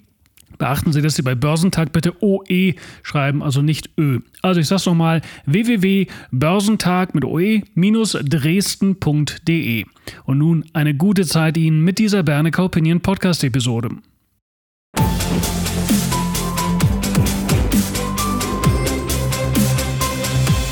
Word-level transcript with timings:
Beachten 0.60 0.92
Sie, 0.92 1.00
dass 1.00 1.16
Sie 1.16 1.22
bei 1.22 1.34
Börsentag 1.34 1.90
bitte 1.90 2.22
OE 2.22 2.74
schreiben, 3.02 3.42
also 3.42 3.62
nicht 3.62 3.88
Ö. 3.98 4.20
Also 4.42 4.60
ich 4.60 4.68
sage 4.68 4.80
es 4.80 4.86
nochmal, 4.86 5.22
www.börsentag 5.46 7.14
mit 7.14 7.24
OE-dresden.de. 7.24 9.84
Und 10.24 10.38
nun 10.38 10.66
eine 10.74 10.94
gute 10.94 11.24
Zeit 11.24 11.56
Ihnen 11.56 11.82
mit 11.82 11.98
dieser 11.98 12.22
Bernecker 12.22 12.64
Opinion 12.64 13.00
Podcast 13.00 13.42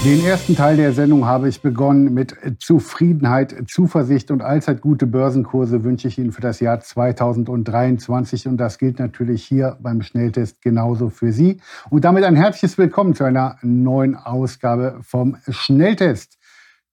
Den 0.05 0.25
ersten 0.25 0.55
Teil 0.55 0.77
der 0.77 0.93
Sendung 0.93 1.27
habe 1.27 1.49
ich 1.49 1.61
begonnen 1.61 2.15
mit 2.15 2.37
Zufriedenheit, 2.61 3.57
Zuversicht 3.67 4.31
und 4.31 4.43
allzeit 4.43 4.81
gute 4.81 5.09
Börsenkurse 5.09 5.83
wünsche 5.83 6.07
ich 6.07 6.19
Ihnen 6.19 6.31
für 6.31 6.41
das 6.41 6.61
Jahr 6.61 6.79
2023 6.79 8.47
und 8.47 8.59
das 8.59 8.79
gilt 8.79 9.01
natürlich 9.01 9.45
hier 9.45 9.77
beim 9.81 10.03
Schnelltest 10.03 10.63
genauso 10.63 11.11
für 11.11 11.33
Sie. 11.33 11.61
Und 11.91 12.05
damit 12.05 12.23
ein 12.23 12.37
herzliches 12.37 12.79
Willkommen 12.79 13.17
zu 13.17 13.25
einer 13.25 13.59
neuen 13.63 14.15
Ausgabe 14.15 15.01
vom 15.03 15.37
Schnelltest. 15.49 16.39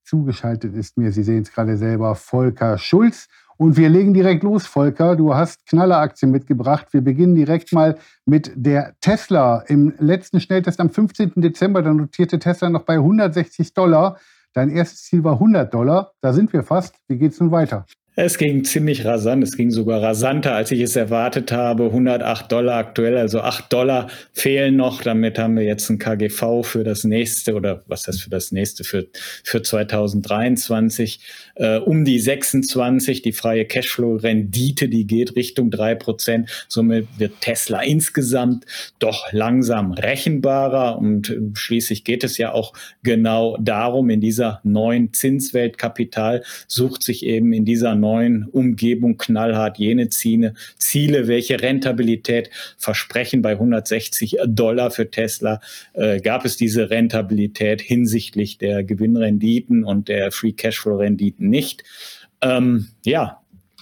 Zugeschaltet 0.03 0.73
ist 0.73 0.97
mir, 0.97 1.11
Sie 1.11 1.23
sehen 1.23 1.43
es 1.43 1.53
gerade 1.53 1.77
selber, 1.77 2.15
Volker 2.15 2.79
Schulz. 2.79 3.27
Und 3.57 3.77
wir 3.77 3.89
legen 3.89 4.13
direkt 4.13 4.43
los, 4.43 4.67
Volker. 4.67 5.15
Du 5.15 5.33
hast 5.33 5.65
Knalleraktien 5.65 6.31
mitgebracht. 6.31 6.87
Wir 6.91 7.01
beginnen 7.01 7.35
direkt 7.35 7.71
mal 7.71 7.97
mit 8.25 8.51
der 8.55 8.95
Tesla. 8.99 9.63
Im 9.67 9.93
letzten 9.97 10.41
Schnelltest 10.41 10.79
am 10.79 10.89
15. 10.89 11.33
Dezember, 11.35 11.81
da 11.81 11.93
notierte 11.93 12.39
Tesla 12.39 12.69
noch 12.69 12.83
bei 12.83 12.95
160 12.95 13.73
Dollar. 13.73 14.17
Dein 14.53 14.69
erstes 14.69 15.03
Ziel 15.03 15.23
war 15.23 15.33
100 15.33 15.73
Dollar. 15.73 16.11
Da 16.21 16.33
sind 16.33 16.51
wir 16.53 16.63
fast. 16.63 16.95
Wie 17.07 17.17
geht 17.17 17.31
es 17.31 17.39
nun 17.39 17.51
weiter? 17.51 17.85
Es 18.17 18.38
ging 18.38 18.63
ziemlich 18.63 19.03
rasant. 19.03 19.44
Es 19.44 19.58
ging 19.58 19.71
sogar 19.71 20.02
rasanter, 20.02 20.55
als 20.55 20.71
ich 20.71 20.80
es 20.80 20.95
erwartet 20.95 21.52
habe. 21.52 21.88
108 21.88 22.49
Dollar 22.49 22.77
aktuell, 22.77 23.17
also 23.17 23.41
8 23.41 23.72
Dollar 23.73 24.07
fehlen 24.31 24.77
noch. 24.77 25.02
Damit 25.02 25.38
haben 25.38 25.57
wir 25.57 25.66
jetzt 25.66 25.89
ein 25.89 25.99
KGV 25.99 26.63
für 26.63 26.85
das 26.85 27.03
nächste 27.03 27.55
oder 27.55 27.83
was 27.88 28.07
heißt 28.07 28.22
für 28.22 28.30
das 28.30 28.53
nächste, 28.53 28.85
für, 28.85 29.07
für 29.44 29.61
2023 29.61 31.19
äh, 31.55 31.77
um 31.80 32.05
die 32.05 32.19
26. 32.19 33.22
Die 33.22 33.33
freie 33.33 33.66
Cashflow-Rendite, 33.66 34.88
die 34.88 35.07
geht 35.07 35.35
Richtung 35.35 35.69
3 35.69 35.95
Prozent. 35.95 36.66
Somit 36.69 37.07
wird 37.17 37.41
Tesla 37.41 37.81
insgesamt 37.81 38.66
doch 39.00 39.33
langsam 39.33 39.91
rechenbarer. 39.91 41.00
Und 41.00 41.35
schließlich 41.53 42.05
geht 42.05 42.23
es 42.23 42.38
ja 42.38 42.53
auch 42.53 42.72
genau 43.03 43.57
darum, 43.59 44.09
in 44.09 44.22
dieser 44.22 44.62
neuen 44.63 45.12
Zinswelt 45.12 45.78
Kapital 45.78 46.44
sucht 46.68 47.03
sich 47.03 47.25
eben 47.25 47.51
in 47.51 47.66
dieser 47.66 47.94
neuen 48.05 48.45
Umgebung 48.51 49.17
knallhart 49.17 49.79
jene 49.79 50.09
Ziele, 50.09 50.53
Ziele 50.77 51.27
welche 51.27 51.59
Rentabilität 51.59 52.51
versprechen. 52.77 53.41
Bei 53.41 53.53
160 53.53 54.38
Dollar 54.45 54.91
für 54.91 55.09
Tesla 55.09 55.59
äh, 55.93 56.19
gab 56.19 56.45
es 56.45 56.55
diese 56.55 56.91
Rentabilität 56.91 57.81
hinsichtlich 57.81 58.59
der 58.59 58.83
Gewinnrenditen 58.83 59.83
und 59.83 60.07
der 60.07 60.31
Free 60.31 60.51
Cashflow 60.51 60.97
Renditen 60.97 61.49
nicht. 61.49 61.83
Ähm, 62.41 62.89
ja, 63.03 63.41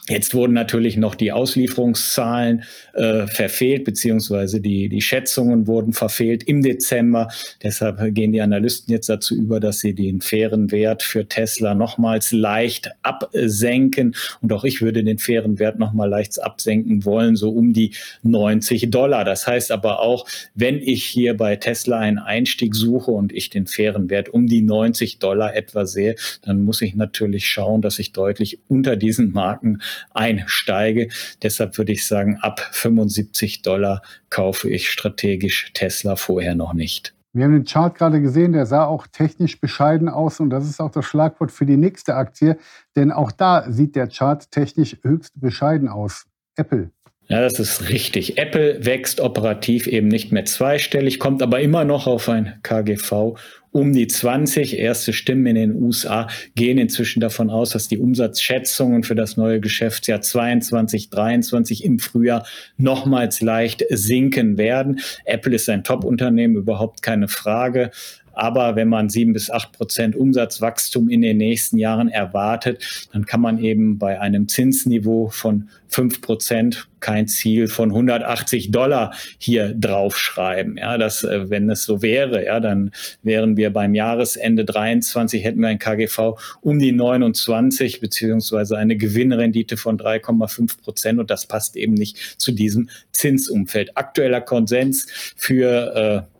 Jetzt 0.10 0.34
wurden 0.34 0.52
natürlich 0.52 0.98
noch 0.98 1.16
die 1.16 1.32
Auslieferungszahlen 1.32 2.64
äh, 2.94 3.26
verfehlt, 3.26 3.86
beziehungsweise 3.86 4.60
die, 4.60 4.90
die 4.90 5.02
Schätzungen 5.02 5.66
wurden 5.66 5.94
verfehlt 5.94 6.44
im 6.44 6.62
Dezember. 6.62 7.30
Deshalb 7.62 8.14
gehen 8.14 8.34
die 8.34 8.42
Analysten 8.42 8.92
jetzt 8.92 9.08
dazu 9.08 9.34
über, 9.34 9.62
dass 9.62 9.80
sie 9.80 9.94
den 9.94 10.20
fairen 10.20 10.72
Wert 10.72 11.04
für 11.04 11.26
Tesla 11.26 11.74
nochmals 11.74 12.34
leicht 12.34 12.90
absenken. 13.02 14.14
Und 14.42 14.52
auch 14.52 14.66
ich 14.66 14.82
würde 14.82 15.06
den 15.06 15.20
fairen 15.20 15.58
Wert 15.58 15.80
nochmal 15.80 16.10
leicht 16.10 16.44
absenken 16.44 17.06
wollen, 17.06 17.38
so 17.38 17.52
um 17.52 17.72
die 17.72 17.92
90 18.24 18.90
Dollar. 18.90 19.24
Das 19.24 19.48
heißt 19.48 19.72
aber 19.72 20.02
auch, 20.02 20.28
wenn 20.54 20.82
ich 20.82 21.06
hier 21.06 21.38
bei 21.38 21.56
Tesla 21.56 22.00
einen 22.00 22.20
Einstieg 22.20 22.76
suche 22.76 23.12
und 23.12 23.32
ich 23.32 23.50
den 23.50 23.68
fairen 23.68 24.10
Wert 24.10 24.28
um 24.28 24.48
die 24.48 24.64
90 24.64 25.20
Dollar 25.20 25.56
etwa 25.56 25.86
sehe, 25.86 26.16
dann 26.42 26.66
muss 26.66 26.82
ich 26.82 26.94
natürlich 26.94 27.48
schauen, 27.48 27.82
dass 27.82 28.00
ich 28.00 28.12
deutlich 28.12 28.60
unter 28.68 28.98
diesen 28.98 29.32
Marken 29.32 29.80
einsteige. 30.14 31.10
Deshalb 31.42 31.78
würde 31.78 31.92
ich 31.92 32.08
sagen, 32.08 32.38
ab 32.42 32.60
75 32.72 33.62
Dollar 33.62 34.02
kaufe 34.30 34.70
ich 34.70 34.90
strategisch 34.90 35.72
Tesla 35.74 36.16
vorher 36.16 36.56
noch 36.56 36.74
nicht. 36.74 37.14
Wir 37.36 37.46
haben 37.46 37.54
den 37.54 37.66
Chart 37.66 37.96
gerade 37.96 38.22
gesehen, 38.22 38.54
der 38.54 38.68
sah 38.68 38.86
auch 38.86 39.08
technisch 39.08 39.60
bescheiden 39.60 40.08
aus 40.08 40.40
und 40.40 40.52
das 40.52 40.70
ist 40.70 40.80
auch 40.80 40.92
das 40.92 41.06
Schlagwort 41.06 41.52
für 41.52 41.66
die 41.66 41.78
nächste 41.78 42.16
Aktie, 42.16 42.60
denn 42.96 43.12
auch 43.12 43.32
da 43.32 43.72
sieht 43.72 43.96
der 43.96 44.08
Chart 44.08 44.52
technisch 44.52 44.98
höchst 45.02 45.34
bescheiden 45.42 45.88
aus. 45.88 46.28
Apple. 46.56 46.92
Ja, 47.28 47.42
das 47.42 47.60
ist 47.60 47.90
richtig. 47.90 48.38
Apple 48.38 48.86
wächst 48.86 49.20
operativ 49.20 49.88
eben 49.88 50.08
nicht 50.08 50.32
mehr 50.32 50.46
zweistellig, 50.46 51.20
kommt 51.20 51.42
aber 51.42 51.62
immer 51.62 51.86
noch 51.86 52.06
auf 52.06 52.30
ein 52.30 52.60
KGV 52.64 53.36
um 53.74 53.92
die 53.92 54.08
20. 54.08 54.78
Erste 54.78 55.12
Stimmen 55.12 55.48
in 55.48 55.56
den 55.56 55.84
USA 55.84 56.28
gehen 56.56 56.78
inzwischen 56.78 57.20
davon 57.20 57.50
aus, 57.50 57.72
dass 57.72 57.88
die 57.88 57.98
Umsatzschätzungen 57.98 59.04
für 59.04 59.16
das 59.16 59.36
neue 59.36 59.60
Geschäftsjahr 59.60 60.22
22, 60.22 61.10
23 61.10 61.84
im 61.84 62.00
Frühjahr 62.00 62.46
nochmals 62.78 63.42
leicht 63.42 63.84
sinken 63.90 64.58
werden. 64.58 65.00
Apple 65.26 65.56
ist 65.56 65.68
ein 65.70 65.84
Top-Unternehmen, 65.84 66.56
überhaupt 66.56 67.02
keine 67.02 67.28
Frage. 67.28 67.92
Aber 68.34 68.76
wenn 68.76 68.90
man 68.90 69.10
sieben 69.10 69.34
bis 69.34 69.50
acht 69.50 69.72
Prozent 69.72 70.16
Umsatzwachstum 70.16 71.10
in 71.10 71.22
den 71.22 71.38
nächsten 71.38 71.78
Jahren 71.78 72.10
erwartet, 72.10 73.08
dann 73.14 73.26
kann 73.26 73.42
man 73.42 73.60
eben 73.60 73.98
bei 73.98 74.20
einem 74.20 74.48
Zinsniveau 74.48 75.30
von 75.30 75.70
fünf 75.88 76.22
Prozent 76.22 76.88
kein 77.00 77.28
Ziel 77.28 77.68
von 77.68 77.90
180 77.90 78.72
Dollar 78.72 79.14
hier 79.38 79.74
draufschreiben. 79.74 80.78
Ja, 80.78 80.98
das, 80.98 81.24
äh, 81.24 81.50
wenn 81.50 81.70
es 81.70 81.84
so 81.84 82.02
wäre, 82.02 82.46
ja, 82.46 82.60
dann 82.60 82.92
wären 83.22 83.58
wir 83.58 83.72
beim 83.72 83.94
Jahresende 83.94 84.66
23, 84.66 85.44
hätten 85.44 85.60
wir 85.60 85.68
ein 85.68 85.80
KGV 85.80 86.38
um 86.62 86.80
die 86.80 86.94
29 86.94 88.00
beziehungsweise 88.00 88.78
eine 88.78 88.96
Gewinnrendite 88.96 89.78
von 89.78 89.98
3,5 89.98 90.82
Prozent 90.82 91.20
und 91.20 91.30
das 91.30 91.46
passt 91.46 91.76
eben 91.76 91.94
nicht 91.94 92.18
zu 92.38 92.54
diesem 92.54 92.90
Zinsumfeld. 93.12 93.96
Aktueller 93.96 94.42
Konsens 94.42 95.08
für 95.36 96.26
äh, 96.30 96.33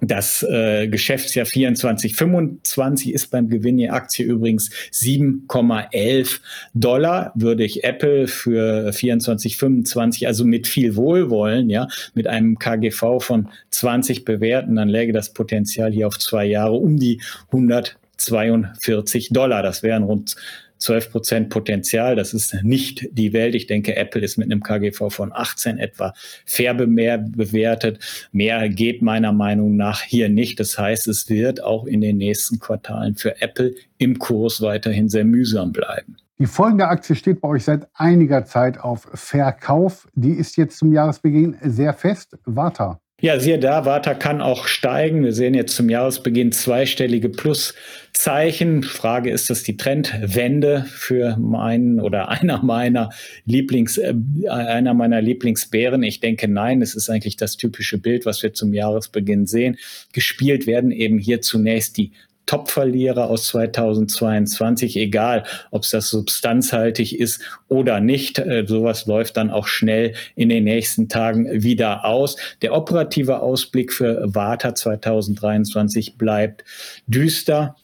das 0.00 0.42
äh, 0.42 0.88
Geschäftsjahr 0.88 1.46
24, 1.46 2.16
25 2.16 3.12
ist 3.12 3.30
beim 3.30 3.48
Gewinn 3.48 3.78
je 3.78 3.90
Aktie 3.90 4.24
übrigens 4.24 4.70
7,11 4.92 6.40
Dollar. 6.74 7.32
Würde 7.34 7.64
ich 7.64 7.84
Apple 7.84 8.26
für 8.26 8.92
24, 8.92 9.56
25, 9.56 10.26
also 10.26 10.44
mit 10.44 10.66
viel 10.66 10.96
Wohlwollen, 10.96 11.68
ja, 11.68 11.88
mit 12.14 12.26
einem 12.26 12.58
KGV 12.58 13.20
von 13.20 13.48
20 13.70 14.24
bewerten, 14.24 14.76
dann 14.76 14.88
läge 14.88 15.12
das 15.12 15.32
Potenzial 15.32 15.92
hier 15.92 16.06
auf 16.06 16.18
zwei 16.18 16.46
Jahre 16.46 16.74
um 16.74 16.98
die 16.98 17.20
142 17.48 19.30
Dollar. 19.30 19.62
Das 19.62 19.82
wären 19.82 20.04
rund 20.04 20.36
12 20.80 21.10
Prozent 21.10 21.48
Potenzial. 21.50 22.16
Das 22.16 22.34
ist 22.34 22.54
nicht 22.62 23.08
die 23.12 23.32
Welt. 23.32 23.54
Ich 23.54 23.66
denke, 23.66 23.96
Apple 23.96 24.22
ist 24.22 24.36
mit 24.36 24.50
einem 24.50 24.62
KGV 24.62 25.10
von 25.10 25.32
18 25.32 25.78
etwa 25.78 26.12
fair 26.44 26.74
bewertet. 26.74 28.28
Mehr 28.32 28.68
geht 28.68 29.02
meiner 29.02 29.32
Meinung 29.32 29.76
nach 29.76 30.02
hier 30.02 30.28
nicht. 30.28 30.58
Das 30.58 30.78
heißt, 30.78 31.08
es 31.08 31.28
wird 31.28 31.62
auch 31.62 31.86
in 31.86 32.00
den 32.00 32.16
nächsten 32.16 32.58
Quartalen 32.58 33.14
für 33.14 33.40
Apple 33.40 33.74
im 33.98 34.18
Kurs 34.18 34.60
weiterhin 34.60 35.08
sehr 35.08 35.24
mühsam 35.24 35.72
bleiben. 35.72 36.16
Die 36.38 36.46
folgende 36.46 36.88
Aktie 36.88 37.14
steht 37.14 37.42
bei 37.42 37.48
euch 37.48 37.64
seit 37.64 37.86
einiger 37.92 38.46
Zeit 38.46 38.78
auf 38.78 39.06
Verkauf. 39.12 40.08
Die 40.14 40.32
ist 40.32 40.56
jetzt 40.56 40.78
zum 40.78 40.90
Jahresbeginn 40.90 41.56
sehr 41.62 41.92
fest. 41.92 42.38
Warta. 42.46 42.98
Ja, 43.22 43.38
siehe 43.38 43.58
da, 43.58 43.84
Warta 43.84 44.14
kann 44.14 44.40
auch 44.40 44.66
steigen. 44.66 45.22
Wir 45.24 45.34
sehen 45.34 45.52
jetzt 45.52 45.76
zum 45.76 45.90
Jahresbeginn 45.90 46.52
zweistellige 46.52 47.28
Pluszeichen. 47.28 48.82
Frage, 48.82 49.30
ist 49.30 49.50
das 49.50 49.62
die 49.62 49.76
Trendwende 49.76 50.86
für 50.88 51.36
meinen 51.36 52.00
oder 52.00 52.28
einer 52.30 52.62
meiner 52.62 53.10
Lieblings, 53.44 53.98
äh, 53.98 54.14
einer 54.48 54.94
meiner 54.94 55.20
Lieblingsbären? 55.20 56.02
Ich 56.02 56.20
denke, 56.20 56.48
nein. 56.48 56.80
Es 56.80 56.94
ist 56.94 57.10
eigentlich 57.10 57.36
das 57.36 57.58
typische 57.58 57.98
Bild, 57.98 58.24
was 58.24 58.42
wir 58.42 58.54
zum 58.54 58.72
Jahresbeginn 58.72 59.44
sehen. 59.44 59.76
Gespielt 60.14 60.66
werden 60.66 60.90
eben 60.90 61.18
hier 61.18 61.42
zunächst 61.42 61.98
die 61.98 62.12
Top-Verlierer 62.50 63.30
aus 63.30 63.46
2022, 63.46 64.96
egal 64.96 65.44
ob 65.70 65.84
es 65.84 65.90
das 65.90 66.10
substanzhaltig 66.10 67.16
ist 67.16 67.40
oder 67.68 68.00
nicht. 68.00 68.40
Äh, 68.40 68.64
sowas 68.66 69.06
läuft 69.06 69.36
dann 69.36 69.52
auch 69.52 69.68
schnell 69.68 70.14
in 70.34 70.48
den 70.48 70.64
nächsten 70.64 71.08
Tagen 71.08 71.46
wieder 71.62 72.04
aus. 72.04 72.34
Der 72.60 72.74
operative 72.74 73.38
Ausblick 73.38 73.92
für 73.92 74.34
Warta 74.34 74.74
2023 74.74 76.18
bleibt 76.18 76.64
düster. 77.06 77.76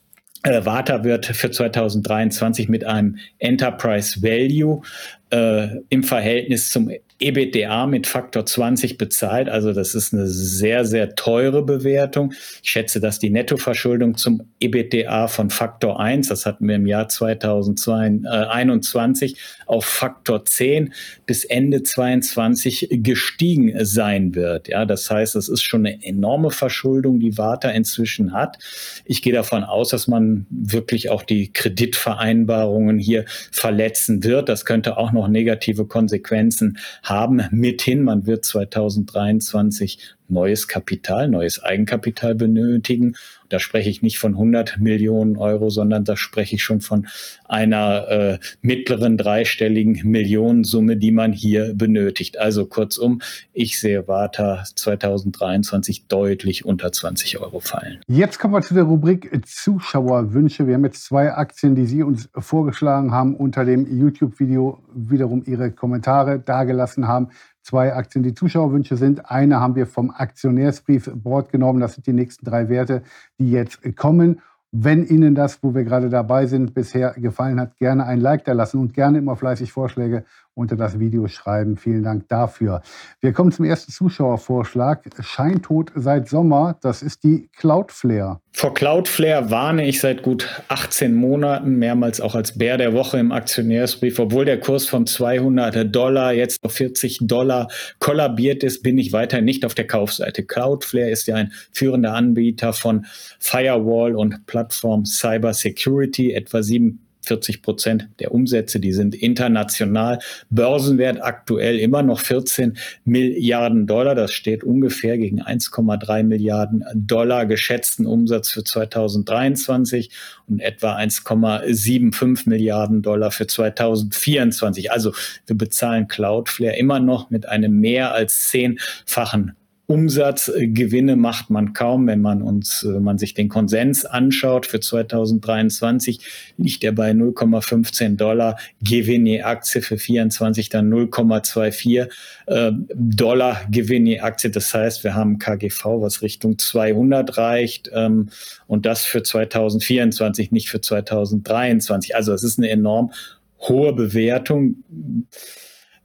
Äh, 0.42 0.64
Warta 0.64 1.04
wird 1.04 1.26
für 1.26 1.52
2023 1.52 2.68
mit 2.68 2.84
einem 2.84 3.18
Enterprise 3.38 4.20
Value 4.20 4.82
äh, 5.30 5.68
im 5.88 6.02
Verhältnis 6.02 6.70
zum 6.70 6.90
EBITDA 7.18 7.86
mit 7.86 8.06
Faktor 8.06 8.44
20 8.44 8.98
bezahlt. 8.98 9.48
Also 9.48 9.72
das 9.72 9.94
ist 9.94 10.12
eine 10.12 10.26
sehr, 10.26 10.84
sehr 10.84 11.14
teure 11.14 11.62
Bewertung. 11.62 12.34
Ich 12.62 12.68
schätze, 12.70 13.00
dass 13.00 13.18
die 13.18 13.30
Nettoverschuldung 13.30 14.18
zum 14.18 14.42
EBITDA 14.60 15.28
von 15.28 15.48
Faktor 15.48 15.98
1, 15.98 16.28
das 16.28 16.44
hatten 16.44 16.68
wir 16.68 16.76
im 16.76 16.86
Jahr 16.86 17.08
2021, 17.08 19.38
auf 19.64 19.86
Faktor 19.86 20.44
10 20.44 20.92
bis 21.24 21.46
Ende 21.46 21.82
22 21.82 22.88
gestiegen 22.90 23.82
sein 23.84 24.34
wird. 24.34 24.68
Ja, 24.68 24.84
das 24.84 25.10
heißt, 25.10 25.36
es 25.36 25.48
ist 25.48 25.62
schon 25.62 25.86
eine 25.86 26.04
enorme 26.04 26.50
Verschuldung, 26.50 27.18
die 27.18 27.38
Warta 27.38 27.70
inzwischen 27.70 28.34
hat. 28.34 28.58
Ich 29.06 29.22
gehe 29.22 29.32
davon 29.32 29.64
aus, 29.64 29.88
dass 29.88 30.06
man 30.06 30.44
wirklich 30.50 31.08
auch 31.08 31.22
die 31.22 31.50
Kreditvereinbarungen 31.50 32.98
hier 32.98 33.24
verletzen 33.50 34.22
wird. 34.22 34.50
Das 34.50 34.66
könnte 34.66 34.98
auch 34.98 35.12
noch 35.16 35.28
negative 35.28 35.86
Konsequenzen 35.86 36.78
haben. 37.02 37.42
Mithin, 37.50 38.02
man 38.02 38.26
wird 38.26 38.44
2023 38.44 40.14
neues 40.28 40.68
Kapital, 40.68 41.28
neues 41.28 41.62
Eigenkapital 41.62 42.34
benötigen. 42.34 43.16
Da 43.48 43.60
spreche 43.60 43.90
ich 43.90 44.02
nicht 44.02 44.18
von 44.18 44.32
100 44.32 44.78
Millionen 44.78 45.36
Euro, 45.36 45.70
sondern 45.70 46.04
da 46.04 46.16
spreche 46.16 46.56
ich 46.56 46.62
schon 46.62 46.80
von 46.80 47.06
einer 47.44 48.08
äh, 48.08 48.38
mittleren 48.60 49.16
dreistelligen 49.16 50.08
Millionensumme, 50.08 50.96
die 50.96 51.12
man 51.12 51.32
hier 51.32 51.74
benötigt. 51.74 52.38
Also 52.38 52.66
kurzum, 52.66 53.20
ich 53.52 53.80
sehe 53.80 54.06
Warta 54.08 54.64
2023 54.74 56.06
deutlich 56.06 56.64
unter 56.64 56.92
20 56.92 57.38
Euro 57.40 57.60
fallen. 57.60 58.00
Jetzt 58.08 58.38
kommen 58.38 58.54
wir 58.54 58.62
zu 58.62 58.74
der 58.74 58.84
Rubrik 58.84 59.30
Zuschauerwünsche. 59.46 60.66
Wir 60.66 60.74
haben 60.74 60.84
jetzt 60.84 61.04
zwei 61.04 61.32
Aktien, 61.32 61.74
die 61.74 61.86
Sie 61.86 62.02
uns 62.02 62.28
vorgeschlagen 62.34 63.12
haben, 63.12 63.34
unter 63.34 63.64
dem 63.64 63.86
YouTube-Video 63.98 64.80
wiederum 64.94 65.42
Ihre 65.46 65.70
Kommentare 65.70 66.38
dargelassen 66.38 67.06
haben 67.06 67.30
zwei 67.66 67.92
Aktien, 67.94 68.22
die 68.22 68.32
Zuschauerwünsche 68.32 68.96
sind. 68.96 69.28
Eine 69.30 69.60
haben 69.60 69.74
wir 69.74 69.86
vom 69.86 70.10
Aktionärsbrief 70.10 71.10
Board 71.14 71.50
genommen. 71.50 71.80
Das 71.80 71.94
sind 71.94 72.06
die 72.06 72.12
nächsten 72.12 72.46
drei 72.46 72.68
Werte, 72.68 73.02
die 73.38 73.50
jetzt 73.50 73.80
kommen. 73.96 74.40
Wenn 74.70 75.04
Ihnen 75.04 75.34
das, 75.34 75.62
wo 75.62 75.74
wir 75.74 75.84
gerade 75.84 76.08
dabei 76.08 76.46
sind, 76.46 76.74
bisher 76.74 77.14
gefallen 77.14 77.60
hat, 77.60 77.76
gerne 77.76 78.04
ein 78.04 78.20
Like 78.20 78.44
da 78.44 78.52
lassen 78.52 78.78
und 78.78 78.94
gerne 78.94 79.18
immer 79.18 79.36
fleißig 79.36 79.72
Vorschläge 79.72 80.24
unter 80.56 80.74
das 80.74 80.98
Video 80.98 81.28
schreiben. 81.28 81.76
Vielen 81.76 82.02
Dank 82.02 82.28
dafür. 82.28 82.80
Wir 83.20 83.32
kommen 83.32 83.52
zum 83.52 83.66
ersten 83.66 83.92
Zuschauervorschlag. 83.92 85.04
Scheintod 85.20 85.92
seit 85.94 86.28
Sommer. 86.28 86.78
Das 86.80 87.02
ist 87.02 87.24
die 87.24 87.50
Cloudflare. 87.56 88.40
Vor 88.52 88.72
Cloudflare 88.72 89.50
warne 89.50 89.86
ich 89.86 90.00
seit 90.00 90.22
gut 90.22 90.62
18 90.68 91.14
Monaten, 91.14 91.76
mehrmals 91.76 92.22
auch 92.22 92.34
als 92.34 92.56
Bär 92.56 92.78
der 92.78 92.94
Woche 92.94 93.18
im 93.18 93.30
Aktionärsbrief. 93.30 94.18
Obwohl 94.18 94.46
der 94.46 94.58
Kurs 94.58 94.86
von 94.86 95.06
200 95.06 95.94
Dollar 95.94 96.32
jetzt 96.32 96.64
auf 96.64 96.72
40 96.72 97.18
Dollar 97.22 97.68
kollabiert 97.98 98.64
ist, 98.64 98.82
bin 98.82 98.96
ich 98.96 99.12
weiter 99.12 99.42
nicht 99.42 99.66
auf 99.66 99.74
der 99.74 99.86
Kaufseite. 99.86 100.42
Cloudflare 100.42 101.10
ist 101.10 101.26
ja 101.26 101.36
ein 101.36 101.52
führender 101.70 102.14
Anbieter 102.14 102.72
von 102.72 103.04
Firewall 103.38 104.16
und 104.16 104.46
Plattform 104.46 105.04
Cyber 105.04 105.52
Security. 105.52 106.32
Etwa 106.32 106.62
sieben 106.62 107.05
40 107.26 107.62
Prozent 107.62 108.08
der 108.20 108.32
Umsätze, 108.32 108.80
die 108.80 108.92
sind 108.92 109.14
international. 109.14 110.20
Börsenwert 110.48 111.22
aktuell 111.22 111.78
immer 111.78 112.02
noch 112.02 112.20
14 112.20 112.76
Milliarden 113.04 113.86
Dollar. 113.86 114.14
Das 114.14 114.32
steht 114.32 114.64
ungefähr 114.64 115.18
gegen 115.18 115.42
1,3 115.42 116.22
Milliarden 116.22 116.84
Dollar 116.94 117.46
geschätzten 117.46 118.06
Umsatz 118.06 118.50
für 118.50 118.64
2023 118.64 120.10
und 120.48 120.60
etwa 120.60 120.96
1,75 120.96 122.48
Milliarden 122.48 123.02
Dollar 123.02 123.30
für 123.30 123.46
2024. 123.46 124.92
Also 124.92 125.12
wir 125.46 125.56
bezahlen 125.56 126.08
Cloudflare 126.08 126.76
immer 126.76 127.00
noch 127.00 127.30
mit 127.30 127.48
einem 127.48 127.80
mehr 127.80 128.14
als 128.14 128.48
zehnfachen 128.48 129.56
Umsatzgewinne 129.88 131.14
macht 131.14 131.48
man 131.48 131.72
kaum, 131.72 132.08
wenn 132.08 132.20
man 132.20 132.42
uns, 132.42 132.84
wenn 132.84 133.04
man 133.04 133.18
sich 133.18 133.34
den 133.34 133.48
Konsens 133.48 134.04
anschaut. 134.04 134.66
Für 134.66 134.80
2023 134.80 136.20
liegt 136.56 136.82
er 136.82 136.90
bei 136.90 137.12
0,15 137.12 138.16
Dollar. 138.16 138.58
Gewinn 138.82 139.26
je 139.26 139.42
Aktie 139.42 139.82
für 139.82 139.96
24 139.96 140.70
dann 140.70 140.92
0,24 140.92 142.08
äh, 142.46 142.72
Dollar 142.94 143.60
Gewinn 143.70 144.06
je 144.06 144.20
Aktie. 144.20 144.50
Das 144.50 144.74
heißt, 144.74 145.04
wir 145.04 145.14
haben 145.14 145.38
KGV, 145.38 145.84
was 146.00 146.20
Richtung 146.20 146.58
200 146.58 147.38
reicht. 147.38 147.88
Ähm, 147.94 148.30
und 148.66 148.86
das 148.86 149.04
für 149.04 149.22
2024, 149.22 150.50
nicht 150.50 150.68
für 150.68 150.80
2023. 150.80 152.16
Also 152.16 152.32
es 152.32 152.42
ist 152.42 152.58
eine 152.58 152.70
enorm 152.70 153.12
hohe 153.60 153.92
Bewertung 153.92 154.82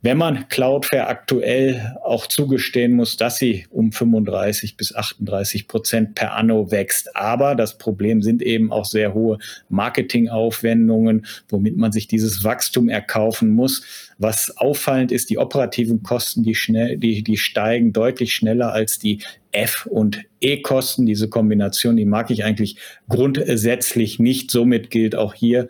wenn 0.03 0.18
man 0.18 0.48
Cloudflare 0.50 1.07
aktuell 1.07 1.95
auch 2.03 2.25
zugestehen 2.25 2.94
muss, 2.94 3.18
dass 3.18 3.38
sie 3.38 3.68
um 3.69 3.92
35 3.92 4.75
bis 4.75 4.95
38 4.95 5.68
Prozent 5.68 6.15
per 6.15 6.33
anno 6.33 6.71
wächst. 6.71 7.15
Aber 7.15 7.53
das 7.53 7.77
Problem 7.77 8.24
sind 8.24 8.42
eben 8.42 8.71
auch 8.71 8.86
sehr 8.86 9.13
hohe 9.13 9.38
Marketingaufwendungen, 9.69 11.27
womit 11.50 11.77
man 11.77 11.92
sich 11.92 12.07
dieses 12.07 12.44
Wachstum 12.44 12.89
erkaufen 12.89 13.50
muss. 13.51 13.83
Was 14.18 14.57
auffallend 14.57 15.12
ist, 15.12 15.30
die 15.30 15.38
operativen 15.38 16.01
Kosten, 16.01 16.42
die 16.44 16.56
schnell, 16.56 16.98
die, 16.98 17.24
die 17.24 17.38
steigen 17.38 17.94
deutlich 17.94 18.33
schneller 18.33 18.74
als 18.74 18.98
die 18.98 19.19
F- 19.51 19.86
und 19.86 20.24
E-Kosten. 20.39 21.06
Diese 21.06 21.30
Kombination, 21.30 21.95
die 21.95 22.06
mag 22.06 22.31
ich 22.31 22.44
eigentlich 22.44 22.77
grundsätzlich 23.07 24.18
nicht. 24.18 24.50
Somit 24.50 24.89
gilt 24.89 25.15
auch 25.15 25.36
hier, 25.36 25.68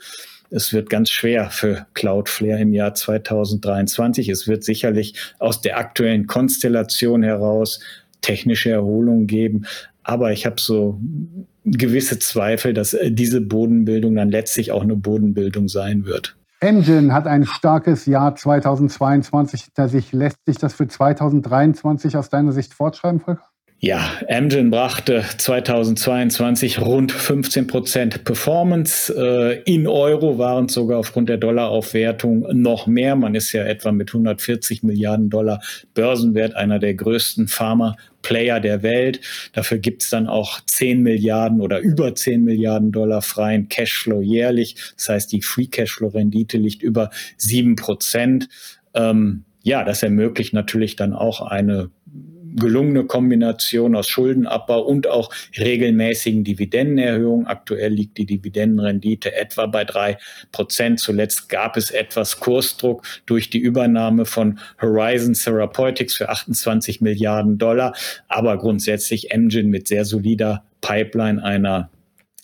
es 0.52 0.74
wird 0.74 0.90
ganz 0.90 1.10
schwer 1.10 1.50
für 1.50 1.88
Cloudflare 1.94 2.60
im 2.60 2.74
Jahr 2.74 2.94
2023. 2.94 4.28
Es 4.30 4.48
wird 4.48 4.64
sicherlich 4.64 5.16
aus 5.40 5.62
der 5.62 5.78
aktuellen 5.78 6.28
Konstellation 6.28 7.24
heraus 7.24 7.80
technische 8.22 8.70
Erholung 8.70 9.28
geben. 9.28 9.66
Aber 10.04 10.32
ich 10.32 10.46
habe 10.46 10.60
so 10.60 11.00
gewisse 11.64 12.20
Zweifel, 12.20 12.74
dass 12.74 12.94
äh, 12.94 13.12
diese 13.12 13.40
Bodenbildung 13.40 14.16
dann 14.16 14.30
letztlich 14.30 14.72
auch 14.72 14.84
eine 14.84 14.96
Bodenbildung 14.96 15.68
sein 15.70 16.06
wird. 16.06 16.36
Engine 16.60 17.14
hat 17.14 17.28
ein 17.28 17.46
starkes 17.46 18.06
Jahr 18.06 18.36
2022 18.36 19.64
hinter 19.64 19.88
sich. 19.88 20.12
Lässt 20.12 20.38
sich 20.46 20.58
das 20.58 20.74
für 20.74 20.88
2023 20.88 22.18
aus 22.18 22.30
deiner 22.30 22.52
Sicht 22.52 22.74
fortschreiben, 22.74 23.20
Volker? 23.20 23.51
Ja, 23.84 24.12
Amgen 24.30 24.70
brachte 24.70 25.26
2022 25.40 26.82
rund 26.82 27.12
15 27.12 27.66
Prozent 27.66 28.24
Performance. 28.24 29.12
Äh, 29.12 29.64
in 29.64 29.88
Euro 29.88 30.38
waren 30.38 30.66
es 30.66 30.74
sogar 30.74 31.00
aufgrund 31.00 31.30
der 31.30 31.38
Dollaraufwertung 31.38 32.46
noch 32.54 32.86
mehr. 32.86 33.16
Man 33.16 33.34
ist 33.34 33.52
ja 33.54 33.64
etwa 33.64 33.92
mit 33.92 34.10
140 34.10 34.84
Milliarden 34.84 35.32
Dollar 35.32 35.62
Börsenwert 35.96 36.54
einer 36.54 36.78
der 36.78 36.94
größten 36.94 37.48
Pharma-Player 37.48 38.60
der 38.60 38.84
Welt. 38.84 39.20
Dafür 39.54 39.80
gibt 39.80 40.04
es 40.04 40.12
dann 40.12 40.28
auch 40.28 40.62
10 40.64 41.02
Milliarden 41.02 41.60
oder 41.60 41.80
über 41.80 42.14
10 42.14 42.44
Milliarden 42.44 42.92
Dollar 42.92 43.24
freien 43.24 43.68
Cashflow 43.68 44.22
jährlich. 44.22 44.76
Das 44.96 45.10
heißt, 45.10 45.32
die 45.32 45.42
Free 45.42 45.66
Cashflow-Rendite 45.66 46.60
liegt 46.60 46.84
über 46.84 47.10
7 47.38 47.78
Prozent. 47.78 48.48
Ähm, 48.94 49.46
ja, 49.64 49.84
das 49.84 50.04
ermöglicht 50.04 50.54
natürlich 50.54 50.96
dann 50.96 51.14
auch 51.14 51.42
eine 51.42 51.90
gelungene 52.56 53.06
Kombination 53.06 53.96
aus 53.96 54.08
Schuldenabbau 54.08 54.82
und 54.82 55.08
auch 55.08 55.30
regelmäßigen 55.58 56.44
Dividendenerhöhungen. 56.44 57.48
Aktuell 57.48 57.94
liegt 57.94 58.18
die 58.18 58.26
Dividendenrendite 58.26 59.36
etwa 59.36 59.66
bei 59.66 59.84
drei 59.84 60.18
Prozent. 60.52 61.00
Zuletzt 61.00 61.50
gab 61.50 61.78
es 61.78 61.92
etwas 61.92 62.40
Kursdruck 62.40 63.04
durch 63.26 63.50
die 63.50 63.60
Übernahme 63.60 64.26
von 64.26 64.60
Horizon 64.82 65.34
Therapeutics 65.34 66.16
für 66.16 66.30
28 66.30 67.02
Milliarden 67.02 67.58
Dollar. 67.58 67.94
Aber 68.28 68.58
grundsätzlich 68.58 69.32
Engine 69.32 69.70
mit 69.70 69.88
sehr 69.88 70.06
solider 70.06 70.64
Pipeline 70.82 71.44
einer 71.44 71.90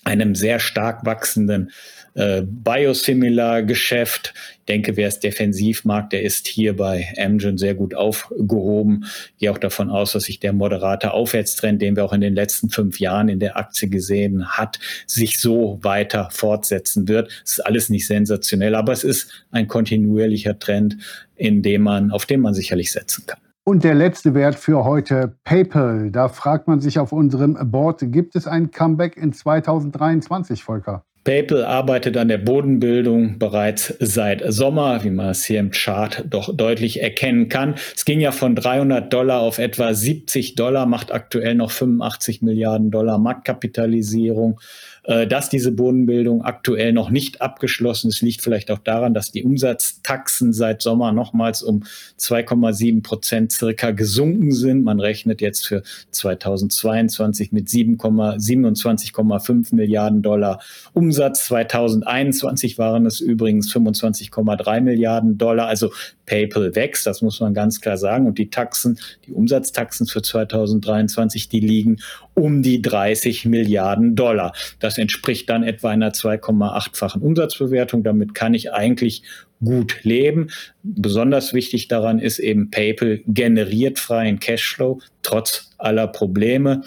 einem 0.07 0.35
sehr 0.35 0.59
stark 0.59 1.05
wachsenden 1.05 1.71
äh, 2.13 2.41
Biosimilar-Geschäft. 2.41 4.33
Ich 4.59 4.65
denke, 4.65 4.97
wer 4.97 5.09
es 5.09 5.19
defensiv 5.19 5.85
mag, 5.85 6.09
der 6.09 6.23
ist 6.23 6.47
hier 6.47 6.75
bei 6.75 7.13
Amgen 7.17 7.57
sehr 7.57 7.75
gut 7.75 7.93
aufgehoben. 7.93 9.05
Ich 9.33 9.37
gehe 9.39 9.51
auch 9.51 9.57
davon 9.57 9.89
aus, 9.89 10.13
dass 10.13 10.23
sich 10.23 10.39
der 10.39 10.53
moderate 10.53 11.11
Aufwärtstrend, 11.11 11.81
den 11.81 11.95
wir 11.95 12.05
auch 12.05 12.13
in 12.13 12.21
den 12.21 12.35
letzten 12.35 12.69
fünf 12.69 12.99
Jahren 12.99 13.27
in 13.29 13.39
der 13.39 13.57
Aktie 13.57 13.89
gesehen 13.89 14.47
hat, 14.47 14.79
sich 15.05 15.37
so 15.37 15.79
weiter 15.83 16.29
fortsetzen 16.31 17.07
wird. 17.07 17.29
Es 17.45 17.53
ist 17.53 17.65
alles 17.65 17.89
nicht 17.89 18.07
sensationell, 18.07 18.75
aber 18.75 18.93
es 18.93 19.03
ist 19.03 19.45
ein 19.51 19.67
kontinuierlicher 19.67 20.57
Trend, 20.57 20.97
in 21.35 21.61
dem 21.61 21.83
man, 21.83 22.11
auf 22.11 22.25
den 22.25 22.39
man 22.39 22.53
sicherlich 22.53 22.91
setzen 22.91 23.25
kann. 23.27 23.39
Und 23.67 23.83
der 23.83 23.95
letzte 23.95 24.33
Wert 24.33 24.55
für 24.55 24.85
heute, 24.85 25.35
PayPal. 25.43 26.09
Da 26.09 26.29
fragt 26.29 26.69
man 26.69 26.79
sich 26.79 26.99
auf 26.99 27.11
unserem 27.11 27.57
Board, 27.69 27.99
gibt 28.01 28.37
es 28.37 28.47
ein 28.47 28.71
Comeback 28.71 29.17
in 29.17 29.33
2023, 29.33 30.63
Volker? 30.63 31.03
PayPal 31.25 31.65
arbeitet 31.65 32.15
an 32.15 32.29
der 32.29 32.37
Bodenbildung 32.37 33.37
bereits 33.37 33.93
seit 33.99 34.41
Sommer, 34.47 35.03
wie 35.03 35.09
man 35.09 35.31
es 35.31 35.43
hier 35.43 35.59
im 35.59 35.71
Chart 35.71 36.23
doch 36.29 36.55
deutlich 36.55 37.01
erkennen 37.01 37.49
kann. 37.49 37.75
Es 37.93 38.05
ging 38.05 38.21
ja 38.21 38.31
von 38.31 38.55
300 38.55 39.11
Dollar 39.11 39.41
auf 39.41 39.59
etwa 39.59 39.93
70 39.93 40.55
Dollar, 40.55 40.85
macht 40.85 41.11
aktuell 41.11 41.55
noch 41.55 41.71
85 41.71 42.41
Milliarden 42.43 42.89
Dollar 42.89 43.17
Marktkapitalisierung. 43.17 44.61
Äh, 45.07 45.25
dass 45.25 45.49
diese 45.49 45.71
Bodenbildung 45.71 46.41
aktuell 46.41 46.91
noch 46.91 47.09
nicht 47.09 47.41
abgeschlossen 47.41 48.09
ist, 48.09 48.21
liegt 48.21 48.41
vielleicht 48.41 48.69
auch 48.69 48.79
daran, 48.79 49.13
dass 49.13 49.31
die 49.31 49.43
Umsatztaxen 49.43 50.51
seit 50.51 50.81
Sommer 50.81 51.13
nochmals 51.13 51.63
um 51.63 51.83
2,7 52.19 53.03
Prozent 53.03 53.53
circa 53.53 53.91
gesunken 53.91 54.51
sind. 54.51 54.83
Man 54.83 54.99
rechnet 54.99 55.39
jetzt 55.39 55.65
für 55.65 55.81
2022 56.11 57.53
mit 57.53 57.69
27,5 57.69 59.73
Milliarden 59.73 60.21
Dollar 60.21 60.59
Umsatz. 60.91 61.45
2021 61.45 62.77
waren 62.77 63.05
es 63.05 63.21
übrigens 63.21 63.73
25,3 63.73 64.81
Milliarden 64.81 65.37
Dollar. 65.37 65.67
Also 65.67 65.93
PayPal 66.27 66.75
wächst, 66.75 67.07
das 67.07 67.23
muss 67.23 67.39
man 67.39 67.55
ganz 67.55 67.81
klar 67.81 67.97
sagen. 67.97 68.27
Und 68.27 68.37
die 68.37 68.51
Taxen, 68.51 68.99
die 69.25 69.33
Umsatztaxen 69.33 70.05
für 70.05 70.21
2023, 70.21 71.49
die 71.49 71.59
liegen 71.59 71.97
um 72.35 72.61
die 72.61 72.81
30 72.83 73.45
Milliarden 73.45 74.15
Dollar. 74.15 74.53
Das 74.79 74.99
entspricht 74.99 75.49
dann 75.49 75.63
etwa 75.63 75.89
einer 75.89 76.11
2,8-fachen 76.11 77.21
Umsatzbewertung. 77.21 78.03
Damit 78.03 78.35
kann 78.35 78.53
ich 78.53 78.71
eigentlich 78.71 79.23
gut 79.63 80.03
leben. 80.03 80.51
Besonders 80.83 81.53
wichtig 81.53 81.87
daran 81.87 82.19
ist 82.19 82.37
eben, 82.37 82.69
PayPal 82.69 83.21
generiert 83.25 83.97
freien 83.97 84.39
Cashflow 84.39 84.99
trotz 85.23 85.71
aller 85.77 86.07
Probleme. 86.07 86.83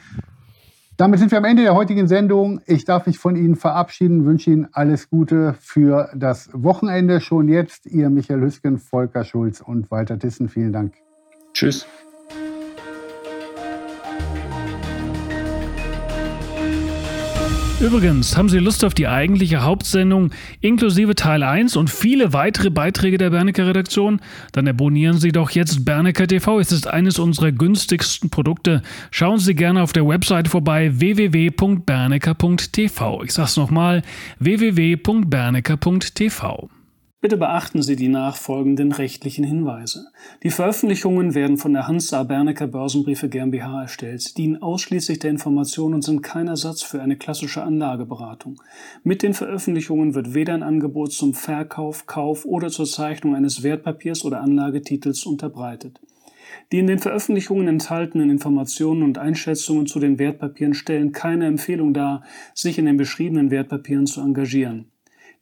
Damit 0.97 1.19
sind 1.19 1.33
wir 1.33 1.39
am 1.39 1.45
Ende 1.45 1.63
der 1.63 1.75
heutigen 1.75 2.07
Sendung. 2.07 2.61
Ich 2.67 2.85
darf 2.85 3.07
mich 3.07 3.19
von 3.19 3.35
Ihnen 3.35 3.57
verabschieden, 3.57 4.25
wünsche 4.25 4.51
Ihnen 4.51 4.69
alles 4.73 5.11
Gute 5.11 5.57
für 5.59 6.09
das 6.15 6.51
Wochenende. 6.53 7.21
Schon 7.21 7.49
jetzt 7.49 7.87
Ihr 7.87 8.11
Michael 8.11 8.41
Hüsken, 8.41 8.79
Volker 8.79 9.25
Schulz 9.25 9.61
und 9.61 9.91
Walter 9.91 10.19
Tissen. 10.19 10.49
Vielen 10.49 10.73
Dank. 10.73 10.95
Tschüss. 11.53 11.87
Übrigens, 17.85 18.37
haben 18.39 18.49
Sie 18.49 18.61
Lust 18.61 18.83
auf 18.83 18.95
die 18.95 19.09
eigentliche 19.09 19.63
Hauptsendung 19.63 20.31
inklusive 20.63 21.15
Teil 21.15 21.43
1 21.43 21.77
und 21.77 21.91
viele 21.91 22.33
weitere 22.33 22.71
Beiträge 22.71 23.19
der 23.19 23.29
Bernecker 23.29 23.67
Redaktion? 23.67 24.23
Dann 24.53 24.67
abonnieren 24.67 25.19
Sie 25.19 25.33
doch 25.33 25.51
jetzt 25.51 25.85
Bernecker 25.85 26.27
TV. 26.27 26.61
Es 26.61 26.73
ist 26.73 26.87
eines 26.87 27.19
unserer 27.19 27.53
günstigsten 27.53 28.31
Produkte. 28.31 28.81
Schauen 29.11 29.39
Sie 29.39 29.55
gerne 29.55 29.83
auf 29.83 29.93
der 29.93 30.09
Website 30.09 30.49
vorbei 30.49 30.99
www.bernecker.tv. 30.99 33.23
Ich 33.23 33.33
sag's 33.33 33.59
nochmal, 33.59 34.01
www.bernecker.tv. 34.39 36.71
Bitte 37.25 37.39
beachten 37.39 37.81
Sie 37.81 37.97
die 37.97 38.09
nachfolgenden 38.09 38.93
rechtlichen 38.93 39.45
Hinweise. 39.45 40.09
Die 40.43 40.51
Veröffentlichungen 40.51 41.35
werden 41.35 41.57
von 41.57 41.73
der 41.73 41.89
Hans. 41.89 42.11
Bernecker 42.11 42.67
Börsenbriefe 42.67 43.31
GmbH 43.31 43.81
erstellt, 43.81 44.37
dienen 44.37 44.61
ausschließlich 44.61 45.21
der 45.21 45.31
Information 45.31 45.95
und 45.95 46.05
sind 46.05 46.21
kein 46.21 46.49
Ersatz 46.49 46.83
für 46.83 47.01
eine 47.01 47.17
klassische 47.17 47.63
Anlageberatung. 47.63 48.61
Mit 49.05 49.23
den 49.23 49.33
Veröffentlichungen 49.33 50.15
wird 50.15 50.35
weder 50.35 50.53
ein 50.53 50.63
Angebot 50.63 51.15
zum 51.15 51.33
Verkauf, 51.33 52.05
Kauf 52.05 52.45
oder 52.45 52.69
zur 52.69 52.85
Zeichnung 52.85 53.35
eines 53.35 53.63
Wertpapiers 53.63 54.27
oder 54.27 54.43
Anlagetitels 54.43 55.25
unterbreitet. 55.25 56.01
Die 56.73 56.79
in 56.79 56.87
den 56.87 56.99
Veröffentlichungen 56.99 57.69
enthaltenen 57.69 58.29
Informationen 58.29 59.03
und 59.03 59.17
Einschätzungen 59.17 59.87
zu 59.87 59.99
den 59.99 60.19
Wertpapieren 60.19 60.75
stellen 60.75 61.13
keine 61.13 61.47
Empfehlung 61.47 61.95
dar, 61.95 62.23
sich 62.53 62.77
in 62.79 62.85
den 62.85 62.99
beschriebenen 62.99 63.51
Wertpapieren 63.51 64.07
zu 64.07 64.21
engagieren. 64.21 64.91